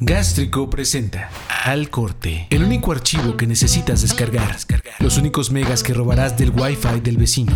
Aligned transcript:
Gástrico 0.00 0.70
presenta 0.70 1.28
Al 1.64 1.90
Corte, 1.90 2.46
el 2.50 2.62
único 2.62 2.92
archivo 2.92 3.36
que 3.36 3.48
necesitas 3.48 4.00
descargar, 4.00 4.56
los 5.00 5.18
únicos 5.18 5.50
megas 5.50 5.82
que 5.82 5.92
robarás 5.92 6.38
del 6.38 6.50
Wi-Fi 6.50 7.00
del 7.00 7.16
vecino, 7.16 7.52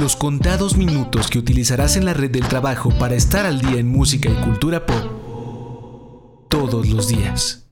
los 0.00 0.14
contados 0.14 0.76
minutos 0.76 1.26
que 1.26 1.40
utilizarás 1.40 1.96
en 1.96 2.04
la 2.04 2.14
red 2.14 2.30
del 2.30 2.46
trabajo 2.46 2.96
para 3.00 3.16
estar 3.16 3.46
al 3.46 3.60
día 3.60 3.80
en 3.80 3.88
música 3.88 4.30
y 4.30 4.34
cultura 4.44 4.86
pop 4.86 6.46
todos 6.48 6.86
los 6.86 7.08
días. 7.08 7.66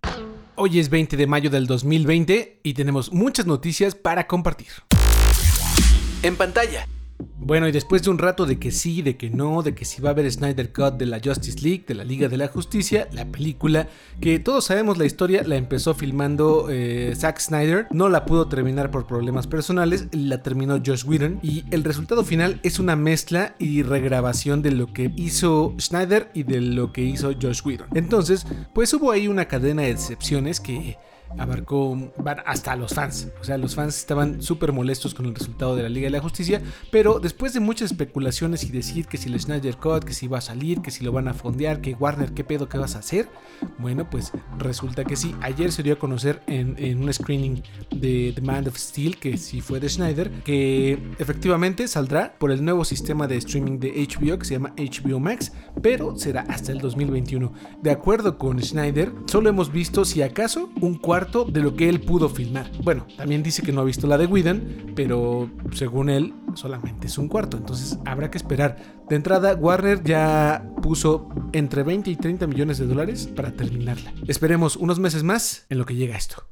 Hoy 0.57 0.81
es 0.81 0.91
20 0.91 1.17
de 1.17 1.29
mayo 1.29 1.49
del 1.49 1.69
2020 1.69 2.63
y 2.65 2.75
tenemos 2.75 3.13
muchas 3.13 3.47
noticias 3.47 3.95
para 3.95 4.27
compartir. 4.27 4.73
En 6.25 6.35
pantalla. 6.35 6.85
Bueno, 7.51 7.67
y 7.67 7.73
después 7.73 8.01
de 8.05 8.11
un 8.11 8.19
rato 8.19 8.47
de 8.47 8.61
que 8.61 8.71
sí, 8.71 9.03
de 9.03 9.17
que 9.17 9.29
no, 9.29 9.63
de 9.63 9.75
que 9.75 9.85
si 9.85 10.01
va 10.01 10.11
a 10.11 10.13
haber 10.13 10.31
Snyder 10.31 10.73
Cut 10.73 10.95
de 10.99 11.07
la 11.07 11.19
Justice 11.19 11.61
League, 11.61 11.83
de 11.85 11.97
la 11.97 12.05
Liga 12.05 12.29
de 12.29 12.37
la 12.37 12.47
Justicia, 12.47 13.09
la 13.11 13.25
película, 13.25 13.89
que 14.21 14.39
todos 14.39 14.67
sabemos 14.67 14.99
la 14.99 15.05
historia, 15.05 15.43
la 15.43 15.57
empezó 15.57 15.95
filmando 15.95 16.69
eh, 16.71 17.13
Zack 17.17 17.41
Snyder, 17.41 17.89
no 17.91 18.09
la 18.09 18.25
pudo 18.25 18.47
terminar 18.47 18.93
por 18.93 19.09
problemas 19.09 19.49
personales, 19.49 20.07
la 20.13 20.45
terminó 20.45 20.77
Josh 20.77 21.05
Whedon, 21.05 21.41
y 21.43 21.65
el 21.73 21.83
resultado 21.83 22.23
final 22.23 22.61
es 22.63 22.79
una 22.79 22.95
mezcla 22.95 23.57
y 23.59 23.83
regrabación 23.83 24.63
de 24.63 24.71
lo 24.71 24.93
que 24.93 25.13
hizo 25.17 25.75
Snyder 25.81 26.31
y 26.33 26.45
de 26.45 26.61
lo 26.61 26.93
que 26.93 27.03
hizo 27.03 27.33
Josh 27.33 27.63
Whedon. 27.65 27.89
Entonces, 27.97 28.47
pues 28.73 28.95
hubo 28.95 29.11
ahí 29.11 29.27
una 29.27 29.47
cadena 29.49 29.83
de 29.83 29.91
excepciones 29.91 30.61
que 30.61 30.99
abarcó 31.39 32.13
hasta 32.45 32.77
los 32.77 32.95
fans. 32.95 33.29
O 33.41 33.45
sea, 33.45 33.59
los 33.59 33.75
fans 33.75 33.97
estaban 33.97 34.43
súper 34.43 34.73
molestos 34.73 35.15
con 35.15 35.27
el 35.27 35.35
resultado 35.35 35.77
de 35.77 35.83
la 35.83 35.89
Liga 35.89 36.07
de 36.07 36.11
la 36.11 36.21
Justicia, 36.21 36.63
pero 36.91 37.21
después 37.21 37.53
de 37.53 37.61
muchas 37.61 37.91
especulaciones 37.93 38.65
y 38.65 38.71
decir 38.71 39.07
que 39.07 39.17
si 39.17 39.29
el 39.29 39.41
Snyder 39.41 39.77
Cut, 39.77 40.05
que 40.05 40.13
si 40.13 40.27
va 40.27 40.39
a 40.39 40.43
salir, 40.43 40.81
que 40.81 40.91
si 40.91 41.05
lo 41.05 41.13
van 41.13 41.29
a 41.29 41.35
fondear, 41.35 41.81
que 41.81 41.95
Warner, 41.95 42.33
qué 42.33 42.45
pedo, 42.45 42.69
qué 42.69 42.79
vas 42.79 42.97
a 42.97 43.01
hacer, 43.01 43.29
bueno, 43.79 44.09
pues 44.09 44.33
resulta 44.59 45.05
que 45.05 45.17
sí. 45.17 45.35
Ayer 45.41 45.73
se 45.73 45.83
dio 45.83 45.95
a 45.95 45.99
conocer 45.99 46.43
en, 46.47 47.03
un 47.03 47.13
screening 47.13 47.63
de 47.95 48.33
The 48.35 48.41
Man 48.41 48.67
of 48.67 48.77
Steel, 48.77 49.17
que 49.19 49.37
sí 49.37 49.61
fue 49.61 49.81
de 49.81 49.89
Snyder, 49.89 50.31
que 50.43 50.99
efectivamente 51.19 51.87
saldrá 51.89 52.35
por 52.39 52.51
el 52.51 52.65
nuevo 52.65 52.85
sistema 52.85 53.27
de 53.27 53.37
streaming 53.37 53.79
de 53.79 54.07
HBO 54.07 54.39
que 54.39 54.45
se 54.45 54.55
llama 54.55 54.75
HBO 54.77 55.21
Max, 55.21 55.53
pero 55.83 56.17
será 56.17 56.43
hasta 56.49 56.73
el 56.73 56.79
2021. 56.79 57.53
De 57.83 57.91
acuerdo 57.91 58.39
con 58.39 58.63
Snyder, 58.63 59.13
solo 59.27 59.49
hemos 59.49 59.73
visto, 59.73 60.05
si 60.05 60.23
acaso, 60.23 60.71
un 60.81 60.95
cuarto 60.95 61.20
de 61.27 61.61
lo 61.61 61.77
que 61.77 61.89
él 61.89 62.01
pudo 62.01 62.29
filmar. 62.29 62.71
Bueno, 62.83 63.07
también 63.17 63.43
dice 63.43 63.63
que 63.63 63.73
no 63.73 63.83
ha 63.83 63.85
visto 63.85 64.07
la 64.07 64.17
de 64.17 64.27
Whedon, 64.27 64.93
pero 64.97 65.51
según 65.73 66.09
él 66.09 66.35
solamente 66.55 67.09
es 67.09 67.19
un 67.19 67.29
cuarto, 67.29 67.57
entonces 67.57 67.99
habrá 68.07 68.31
que 68.31 68.39
esperar. 68.39 68.79
De 69.09 69.17
entrada, 69.17 69.55
Warner 69.55 70.03
ya 70.03 70.65
puso 70.83 71.29
entre 71.53 71.83
20 71.83 72.11
y 72.11 72.17
30 72.17 72.47
millones 72.47 72.79
de 72.79 72.87
dólares 72.87 73.29
para 73.35 73.53
terminarla. 73.53 74.13
Esperemos 74.27 74.77
unos 74.77 74.99
meses 74.99 75.23
más 75.23 75.67
en 75.69 75.79
lo 75.79 75.87
que 75.87 75.95
llega 75.95 76.17
esto. 76.17 76.45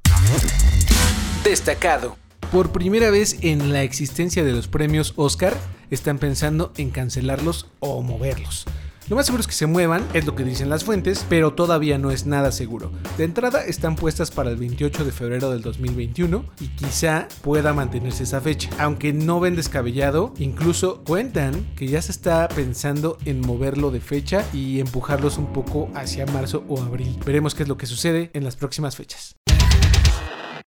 Destacado. 1.45 2.17
Por 2.53 2.73
primera 2.73 3.11
vez 3.11 3.39
en 3.43 3.73
la 3.73 3.83
existencia 3.83 4.45
de 4.45 4.53
los 4.53 4.69
premios 4.69 5.13
Oscar, 5.17 5.55
están 5.91 6.19
pensando 6.19 6.73
en 6.77 6.91
cancelarlos 6.91 7.67
o 7.81 8.03
moverlos. 8.03 8.67
Lo 9.09 9.17
más 9.17 9.25
seguro 9.25 9.41
es 9.41 9.47
que 9.47 9.55
se 9.55 9.67
muevan, 9.67 10.07
es 10.13 10.27
lo 10.27 10.35
que 10.35 10.45
dicen 10.45 10.69
las 10.69 10.85
fuentes, 10.85 11.25
pero 11.31 11.55
todavía 11.55 11.97
no 11.97 12.11
es 12.11 12.27
nada 12.27 12.53
seguro. 12.53 12.93
De 13.17 13.25
entrada 13.25 13.65
están 13.65 13.97
puestas 13.97 14.31
para 14.31 14.51
el 14.51 14.59
28 14.59 15.03
de 15.03 15.13
febrero 15.13 15.51
del 15.51 15.63
2021 15.63 16.45
y 16.61 16.69
quizá 16.69 17.27
pueda 17.41 17.73
mantenerse 17.73 18.25
esa 18.25 18.43
fecha. 18.43 18.69
Aunque 18.79 19.15
no 19.15 19.41
ven 19.41 19.57
descabellado, 19.57 20.35
incluso 20.39 21.03
cuentan 21.05 21.67
que 21.75 21.87
ya 21.87 22.03
se 22.03 22.13
está 22.13 22.49
pensando 22.49 23.17
en 23.25 23.41
moverlo 23.41 23.91
de 23.91 24.01
fecha 24.01 24.45
y 24.53 24.79
empujarlos 24.79 25.39
un 25.39 25.55
poco 25.55 25.89
hacia 25.95 26.27
marzo 26.27 26.65
o 26.69 26.83
abril. 26.83 27.19
Veremos 27.25 27.55
qué 27.55 27.63
es 27.63 27.69
lo 27.69 27.79
que 27.79 27.87
sucede 27.87 28.31
en 28.35 28.45
las 28.45 28.57
próximas 28.57 28.95
fechas. 28.95 29.37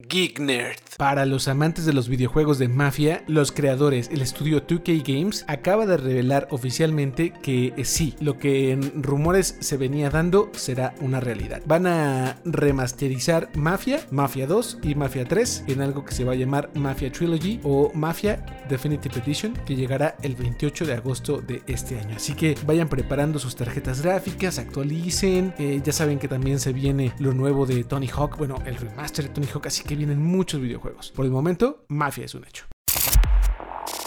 Geek 0.06 0.38
Nerd. 0.38 0.78
Para 0.96 1.26
los 1.26 1.48
amantes 1.48 1.84
de 1.84 1.92
los 1.92 2.08
videojuegos 2.08 2.60
de 2.60 2.68
Mafia, 2.68 3.24
los 3.26 3.50
creadores, 3.50 4.08
el 4.12 4.22
estudio 4.22 4.64
2K 4.64 5.02
Games, 5.04 5.44
acaba 5.48 5.86
de 5.86 5.96
revelar 5.96 6.46
oficialmente 6.52 7.32
que 7.42 7.74
eh, 7.76 7.84
sí, 7.84 8.14
lo 8.20 8.38
que 8.38 8.70
en 8.70 9.02
rumores 9.02 9.56
se 9.58 9.76
venía 9.76 10.08
dando 10.08 10.52
será 10.54 10.94
una 11.00 11.18
realidad. 11.18 11.62
Van 11.66 11.88
a 11.88 12.36
remasterizar 12.44 13.50
Mafia, 13.56 14.00
Mafia 14.12 14.46
2 14.46 14.78
y 14.84 14.94
Mafia 14.94 15.24
3 15.24 15.64
en 15.66 15.80
algo 15.80 16.04
que 16.04 16.14
se 16.14 16.22
va 16.22 16.34
a 16.34 16.36
llamar 16.36 16.70
Mafia 16.74 17.10
Trilogy 17.10 17.58
o 17.64 17.90
Mafia 17.92 18.64
Definitive 18.68 19.18
Edition, 19.18 19.54
que 19.66 19.74
llegará 19.74 20.14
el 20.22 20.36
28 20.36 20.86
de 20.86 20.92
agosto 20.94 21.40
de 21.40 21.62
este 21.66 21.98
año. 21.98 22.14
Así 22.14 22.34
que 22.34 22.54
vayan 22.66 22.88
preparando 22.88 23.40
sus 23.40 23.56
tarjetas 23.56 24.02
gráficas, 24.02 24.60
actualicen. 24.60 25.54
Eh, 25.58 25.80
ya 25.82 25.92
saben 25.92 26.20
que 26.20 26.28
también 26.28 26.60
se 26.60 26.72
viene 26.72 27.12
lo 27.18 27.34
nuevo 27.34 27.66
de 27.66 27.82
Tony 27.82 28.06
Hawk, 28.06 28.36
bueno, 28.38 28.62
el 28.64 28.76
remaster 28.76 29.26
de 29.26 29.34
Tony 29.34 29.48
Hawk, 29.52 29.66
así 29.66 29.87
que 29.88 29.96
vienen 29.96 30.22
muchos 30.22 30.60
videojuegos. 30.60 31.10
Por 31.10 31.24
el 31.24 31.32
momento, 31.32 31.84
Mafia 31.88 32.24
es 32.26 32.34
un 32.36 32.44
hecho. 32.44 32.66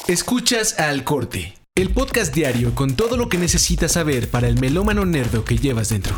Escuchas 0.07 0.79
al 0.79 1.03
corte, 1.03 1.55
el 1.75 1.89
podcast 1.89 2.33
diario 2.33 2.73
con 2.73 2.95
todo 2.95 3.17
lo 3.17 3.27
que 3.27 3.37
necesitas 3.37 3.91
saber 3.93 4.29
para 4.29 4.47
el 4.47 4.59
melómano 4.59 5.05
nerdo 5.05 5.43
que 5.43 5.57
llevas 5.57 5.89
dentro 5.89 6.15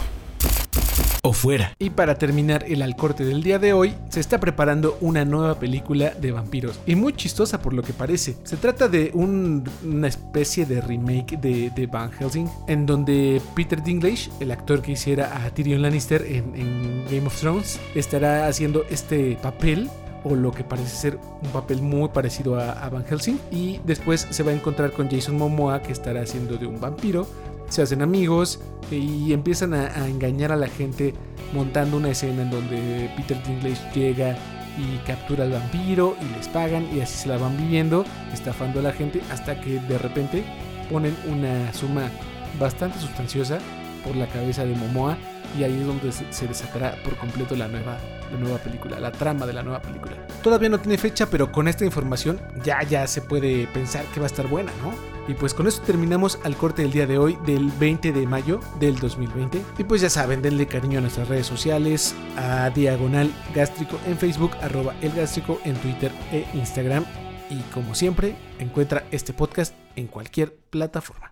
o 1.26 1.32
fuera. 1.32 1.74
Y 1.80 1.90
para 1.92 2.16
terminar 2.16 2.66
el 2.68 2.82
alcorte 2.82 3.24
del 3.24 3.44
día 3.44 3.58
de 3.58 3.72
hoy, 3.72 3.96
se 4.10 4.20
está 4.20 4.42
preparando 4.42 4.98
una 5.00 5.24
nueva 5.24 5.58
película 5.58 6.10
de 6.10 6.34
vampiros. 6.34 6.82
Y 6.86 6.96
muy 6.96 7.14
chistosa 7.14 7.62
por 7.62 7.74
lo 7.74 7.82
que 7.82 7.94
parece. 7.94 8.36
Se 8.44 8.58
trata 8.58 8.90
de 8.90 9.12
una 9.14 10.08
especie 10.08 10.66
de 10.66 10.82
remake 10.82 11.38
de, 11.38 11.88
Van 11.90 12.12
Helsing, 12.12 12.50
en 12.68 12.86
donde 12.86 13.42
Peter 13.56 13.82
Dinklage, 13.82 14.30
el 14.42 14.52
actor 14.52 14.82
que 14.82 14.94
hiciera 14.94 15.46
a 15.46 15.50
Tyrion 15.50 15.82
Lannister 15.82 16.24
en, 16.24 17.06
Game 17.10 17.28
of 17.28 17.40
Thrones, 17.40 17.80
estará 17.96 18.48
haciendo 18.48 18.84
este 18.90 19.38
papel 19.42 19.90
o 20.26 20.36
lo 20.36 20.52
que 20.52 20.64
parece 20.64 20.96
ser 20.96 21.20
un 21.42 21.50
papel 21.52 21.82
muy 21.82 22.10
parecido 22.10 22.60
a, 22.60 22.90
Van 22.90 23.06
Helsing. 23.06 23.40
Y 23.50 23.80
después 23.86 24.28
se 24.30 24.44
va 24.44 24.52
a 24.52 24.56
encontrar 24.56 24.92
con 24.92 25.10
Jason 25.10 25.38
Momoa, 25.38 25.82
que 25.82 25.94
estará 25.94 26.22
haciendo 26.22 26.58
de 26.58 26.68
un 26.68 26.82
vampiro 26.82 27.28
se 27.74 27.82
hacen 27.82 28.04
amigos 28.04 28.60
y 28.92 29.34
empiezan 29.34 29.74
a, 29.74 30.08
engañar 30.08 30.52
a 30.52 30.56
la 30.56 30.68
gente 30.68 31.14
montando 31.54 31.98
una 31.98 32.10
escena 32.10 32.44
en 32.44 32.52
donde 32.52 33.12
Peter 33.18 33.42
Dinklage 33.44 33.92
llega 33.94 34.38
y 34.78 34.98
captura 35.08 35.44
al 35.44 35.52
vampiro 35.52 36.16
y 36.22 36.38
les 36.38 36.48
pagan 36.48 36.88
y 36.96 37.02
así 37.02 37.24
se 37.24 37.30
la 37.30 37.38
van 37.38 37.58
viviendo, 37.58 38.06
estafando 38.32 38.80
a 38.80 38.84
la 38.84 38.92
gente 38.92 39.22
hasta 39.32 39.60
que 39.60 39.80
de 39.80 39.98
repente 39.98 40.44
ponen 40.92 41.16
una 41.28 41.74
suma 41.74 42.12
bastante 42.60 43.00
sustanciosa 43.00 43.58
por 44.04 44.16
la 44.16 44.28
cabeza 44.28 44.66
de 44.66 44.76
Momoa 44.76 45.18
y 45.58 45.64
ahí 45.64 45.80
es 45.80 45.86
donde 45.86 46.12
se 46.12 46.48
desatará 46.48 46.96
por 47.04 47.16
completo 47.18 47.56
la 47.56 47.68
nueva, 47.68 47.98
la 48.32 48.38
nueva 48.38 48.58
película, 48.58 49.00
la 49.00 49.12
trama 49.12 49.48
de 49.48 49.54
la 49.54 49.64
nueva 49.64 49.82
película. 49.82 50.16
Todavía 50.44 50.70
no 50.70 50.80
tiene 50.80 50.98
fecha, 50.98 51.28
pero 51.28 51.52
con 51.52 51.68
esta 51.68 51.86
información 51.86 52.40
ya 52.64 52.84
ya 52.84 53.08
se 53.08 53.22
puede 53.22 53.68
pensar 53.68 54.06
que 54.14 54.20
va 54.20 54.26
a 54.26 54.28
estar 54.28 54.48
buena, 54.48 54.72
¿no? 54.84 55.13
Y 55.28 55.34
pues 55.36 55.54
con 55.54 55.68
eso 55.68 55.82
terminamos 55.82 56.40
al 56.44 56.58
corte 56.58 56.82
del 56.82 56.92
día 56.92 57.08
de 57.08 57.18
hoy, 57.18 57.38
del 57.46 57.72
20 57.72 58.12
de 58.12 58.28
mayo 58.28 58.60
del 58.80 58.98
2020. 59.00 59.62
Y 59.78 59.84
pues 59.84 60.02
ya 60.02 60.10
saben, 60.10 60.42
denle 60.42 60.68
cariño 60.68 60.98
a 60.98 61.02
nuestras 61.02 61.28
redes 61.30 61.48
sociales, 61.48 62.14
a 62.36 62.70
Diagonal 62.70 63.34
Gástrico 63.56 64.00
en 64.06 64.18
Facebook, 64.18 64.52
arroba 64.62 64.96
el 65.02 65.14
gástrico 65.14 65.60
en 65.64 65.76
Twitter 65.76 66.12
e 66.32 66.46
Instagram. 66.54 67.06
Y 67.50 67.60
como 67.74 67.96
siempre, 67.96 68.36
encuentra 68.60 69.06
este 69.12 69.34
podcast 69.34 69.74
en 69.96 70.08
cualquier 70.08 70.56
plataforma. 70.70 71.32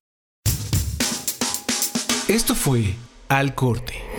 Esto 2.28 2.56
fue 2.56 2.96
Al 3.28 3.56
Corte, 3.56 3.96